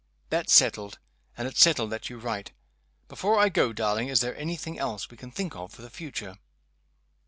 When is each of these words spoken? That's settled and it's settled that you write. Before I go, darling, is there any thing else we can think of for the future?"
That's 0.29 0.51
settled 0.51 0.97
and 1.37 1.47
it's 1.47 1.59
settled 1.59 1.91
that 1.91 2.09
you 2.09 2.17
write. 2.17 2.53
Before 3.07 3.37
I 3.37 3.49
go, 3.49 3.71
darling, 3.71 4.07
is 4.07 4.19
there 4.21 4.35
any 4.35 4.55
thing 4.57 4.79
else 4.79 5.11
we 5.11 5.15
can 5.15 5.29
think 5.29 5.55
of 5.55 5.71
for 5.73 5.83
the 5.83 5.91
future?" 5.91 6.39